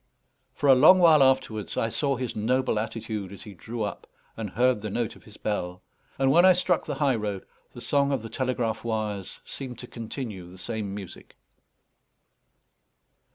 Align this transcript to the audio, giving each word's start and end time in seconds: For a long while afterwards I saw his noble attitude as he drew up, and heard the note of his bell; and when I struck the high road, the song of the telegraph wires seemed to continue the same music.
For 0.55 0.67
a 0.67 0.73
long 0.73 0.97
while 0.97 1.21
afterwards 1.21 1.77
I 1.77 1.89
saw 1.89 2.15
his 2.15 2.35
noble 2.35 2.79
attitude 2.79 3.31
as 3.31 3.43
he 3.43 3.53
drew 3.53 3.83
up, 3.83 4.07
and 4.35 4.49
heard 4.49 4.81
the 4.81 4.89
note 4.89 5.15
of 5.15 5.25
his 5.25 5.37
bell; 5.37 5.83
and 6.17 6.31
when 6.31 6.43
I 6.43 6.53
struck 6.53 6.87
the 6.87 6.95
high 6.95 7.13
road, 7.13 7.45
the 7.73 7.81
song 7.81 8.11
of 8.11 8.23
the 8.23 8.27
telegraph 8.29 8.83
wires 8.83 9.41
seemed 9.45 9.77
to 9.77 9.85
continue 9.85 10.49
the 10.49 10.57
same 10.57 10.95
music. 10.95 11.35